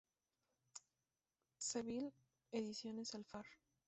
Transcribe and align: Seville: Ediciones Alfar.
Seville: 1.59 2.11
Ediciones 2.51 3.13
Alfar. 3.13 3.45